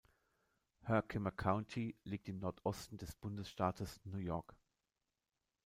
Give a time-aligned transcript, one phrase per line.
[0.81, 4.55] Herkimer County liegt im Nordosten des Bundesstaates New York.